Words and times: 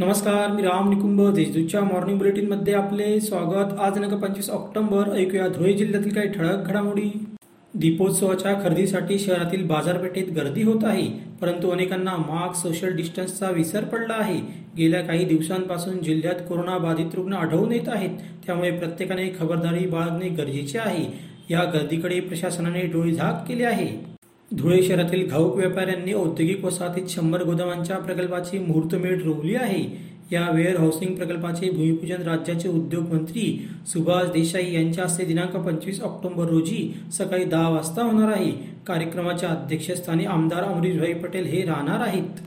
नमस्कार 0.00 0.50
मी 0.50 0.62
राम 0.62 0.88
निकुंभ. 0.88 1.34
देशदूतच्या 1.34 1.80
मॉर्निंग 1.80 2.18
बुलेटिनमध्ये 2.18 2.74
आपले 2.74 3.20
स्वागत. 3.20 3.72
आज 3.80 3.98
नग 3.98 4.18
पंचवीस 4.20 4.50
ऑक्टोबर. 4.50 5.10
ऐकूया 5.12 5.46
धुळे 5.48 5.72
जिल्ह्यातील 5.72 6.14
काही 6.14 6.28
ठळक 6.28 6.66
घडामोडी. 6.66 7.26
दीपोत्सवाच्या 7.74 8.52
खरेदीसाठी 8.54 9.18
शहरातील 9.18 9.66
बाजारपेठेत 9.66 10.32
गर्दी 10.36 10.62
होत 10.62 10.84
आहे. 10.84 11.08
परंतु 11.40 11.70
अनेकांना 11.70 12.16
मास्क 12.16 12.66
सोशल 12.66 12.96
डिस्टन्सचा 12.96 13.50
विसर 13.50 13.84
पडला 13.84 14.14
आहे. 14.14 14.38
गेल्या 14.78 15.00
काही 15.00 15.24
दिवसांपासून 15.24 16.02
जिल्ह्यात 16.02 16.46
कोरोना 16.48 16.78
बाधित 16.78 17.14
रुग्ण 17.14 17.32
आढळून 17.32 17.72
येत 17.72 17.88
आहेत. 17.88 18.10
त्यामुळे 18.46 18.70
प्रत्येकाने 18.70 19.28
खबरदारी 19.40 19.86
बाळगणे 19.86 20.28
गरजेचे 20.28 20.78
आहे. 20.78 21.04
या 21.50 21.64
गर्दीकडे 21.64 22.20
प्रशासनाने 22.20 22.80
डोळेझाक 22.80 23.48
केले 23.48 23.64
आहे. 23.64 24.17
धुळे 24.50 24.82
शहरातील 24.82 25.28
घाऊक 25.28 25.56
व्यापाऱ्यांनी 25.56 26.12
औद्योगिक 26.12 26.64
वसाहतीत 26.64 27.08
शंभर 27.08 27.42
गोदामांच्या 27.42 27.96
प्रकल्पाची 27.96 28.58
मुहूर्तमेढ 28.58 29.22
रोवली 29.22 29.54
आहे. 29.54 29.84
या 30.32 30.48
वेअर 30.50 30.76
हाऊसिंग 30.76 31.14
प्रकल्पाचे 31.14 31.70
भूमिपूजन 31.70 32.22
राज्याचे 32.22 32.68
उद्योग 32.68 33.12
मंत्री 33.12 33.44
सुभाष 33.86 34.30
देसाई 34.30 34.72
यांच्या 34.72 35.04
हस्ते 35.04 35.24
दिनांक 35.24 35.56
पंचवीस 35.56 36.00
ऑक्टोबर 36.00 36.48
रोजी 36.48 36.92
सकाळी 37.12 37.44
दहा 37.44 37.68
वाजता 37.68 38.02
होणार 38.02 38.32
आहे. 38.32 38.50
कार्यक्रमाच्या 38.86 39.48
अध्यक्षस्थानी 39.48 40.24
आमदार 40.24 40.62
अमरीशभाई 40.62 41.12
पटेल 41.12 41.44
हे 41.44 41.62
राहणार 41.62 42.00
आहेत. 42.00 42.40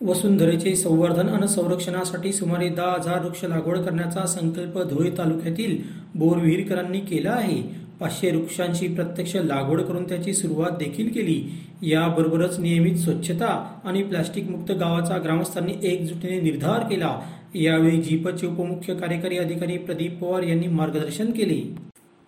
वसुंधरेचे 0.00 0.74
संवर्धन 0.76 1.28
आणि 1.28 1.48
संरक्षणासाठी 1.48 2.32
सुमारे 2.32 2.68
दहा 2.68 2.92
हजार 2.92 3.22
वृक्ष 3.22 3.44
लागवड 3.44 3.78
करण्याचा 3.78 4.26
संकल्प 4.26 4.78
धुळे 4.90 5.10
तालुक्यातील 5.18 5.76
बोरविहीरकरांनी 6.14 7.00
केला 7.00 7.30
आहे. 7.30 7.62
पाचशे 8.00 8.30
वृक्षांची 8.30 8.88
प्रत्यक्ष 8.88 9.36
लागवड 9.36 9.80
करून 9.80 10.04
त्याची 10.04 10.32
सुरुवात 10.32 10.70
देखील 10.70 11.08
केली. 11.08 11.42
याबरोबरच 11.82 12.58
नियमित 12.60 12.96
स्वच्छता 12.96 13.80
आणि 13.84 14.02
प्लास्टिक 14.02 14.50
मुक्त 14.50 14.72
गावाचा 14.72 15.18
ग्रामस्थांनी 15.18 15.72
एकजुटीने 15.82 16.40
निर्धार 16.40 16.88
केला. 16.88 17.18
यावेळी 17.54 18.00
जीपचे 18.02 18.46
उपमुख्य 18.46 18.94
कार्यकारी 18.94 19.38
अधिकारी 19.38 19.76
प्रदीप 19.78 20.18
पवार 20.18 20.42
यांनी 20.42 20.66
मार्गदर्शन 20.66 21.30
केले. 21.30 21.60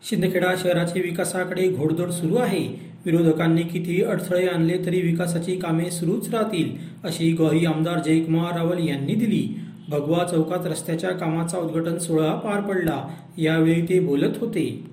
शिंदखेडा 0.02 0.54
शहराचे 0.58 1.00
विकासाकडे 1.00 1.68
घोडदौड 1.68 2.10
सुरू 2.10 2.36
आहे. 2.36 2.90
विरोधकांनी 3.06 3.62
कितीही 3.62 4.02
अडथळे 4.02 4.46
आणले 4.46 4.78
तरी 4.86 5.00
विकासाची 5.00 5.56
कामे 5.56 5.90
सुरूच 5.90 6.34
राहतील 6.34 6.70
अशी 7.04 7.32
ग्वाही 7.32 7.66
आमदार 7.66 7.98
जयकुमार 7.98 8.56
रावल 8.56 8.88
यांनी 8.88 9.14
दिली. 9.14 9.46
भगवा 9.88 10.24
चौकात 10.24 10.66
रस्त्याच्या 10.66 11.10
कामाचा 11.10 11.58
उद्घाटन 11.58 11.98
सोहळा 11.98 12.34
पार 12.34 12.60
पडला. 12.60 13.02
यावेळी 13.38 13.82
ते 13.82 14.00
बोलत 14.00 14.36
होते. 14.40 14.84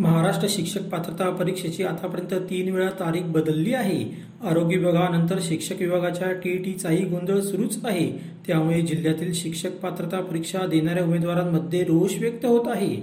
महाराष्ट्र 0.00 0.46
शिक्षक 0.50 0.82
पात्रता 0.82 1.30
परीक्षेची 1.30 1.84
आतापर्यंत 1.84 2.42
तीन 2.50 2.72
वेळा 2.72 2.90
तारीख 2.90 3.22
बदलली 3.22 3.74
आहे. 3.74 4.04
आरोग्य 4.48 4.76
विभागानंतर 4.76 5.38
शिक्षक 5.42 5.74
विभागाच्या 5.80 6.32
टी 6.32 6.56
टीचाही 6.56 7.04
गोंधळ 7.04 7.40
सुरूच 7.40 7.84
आहे. 7.84 8.12
त्यामुळे 8.46 8.80
जिल्ह्यातील 8.80 9.32
शिक्षक 9.32 9.76
पात्रता 9.76 10.20
परीक्षा 10.20 10.66
देणाऱ्या 10.66 11.04
उमेदवारांमध्ये 11.04 11.82
रोष 11.82 12.18
व्यक्त 12.20 12.44
होत 12.44 12.68
आहे. 12.68 12.96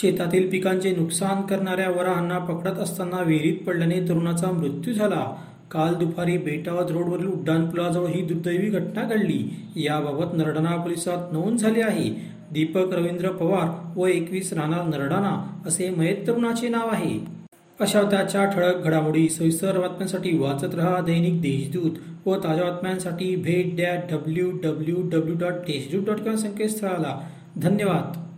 शेतातील 0.00 0.50
पिकांचे 0.50 0.94
नुकसान 0.96 1.42
करणाऱ्या 1.42 1.90
वराहांना 1.90 2.38
पकडत 2.38 2.78
असताना 2.78 3.22
विहिरीत 3.22 3.66
पडल्याने 3.66 4.08
तरुणाचा 4.08 4.50
मृत्यू 4.50 4.94
झाला. 4.94 5.36
काल 5.70 5.94
दुपारी 5.94 6.38
बेटावत 6.38 6.90
रोडवरील 6.90 7.26
उड्डाणपुलाजवळ 7.26 8.06
ही 8.06 8.22
दुर्दैवी 8.22 8.70
घटना 8.70 9.02
घडली. 9.02 9.66
याबाबत 9.76 10.36
नरडणा 10.36 10.76
पोलिसात 10.76 11.32
नोंद 11.32 11.58
झाली 11.58 11.80
आहे. 11.80 12.39
दीपक 12.52 12.92
रवींद्र 12.92 13.28
पवार 13.28 13.98
व 13.98 14.06
एकवीस 14.06 14.52
राणा 14.52 14.82
नरडाणा 14.82 15.62
असे 15.66 15.90
मयत 15.90 16.26
तरुणाचे 16.26 16.68
नाव 16.68 16.88
आहे. 16.88 17.40
अशा 17.80 18.02
त्याच्या 18.02 18.44
ठळक 18.44 18.84
घडामोडी 18.84 19.28
सविस्तर 19.28 19.80
बातम्यांसाठी 19.80 20.38
वाचत 20.38 20.74
रहा 20.74 21.00
दैनिक 21.00 21.40
देशदूत 21.40 21.90
व 22.26 22.36
ताज्या 22.36 22.64
बातम्यांसाठी 22.64 23.36
भेट 23.36 23.76
द्या 23.76 23.94
W 23.94 24.50
W 24.50 24.96
W 24.96 25.34
dot 25.38 25.52
Deshdoot 25.52 26.04
dot 26.04 26.18
com 26.18 26.34
संकेतस्थळाला. 26.34 27.28
धन्यवाद. 27.56 28.29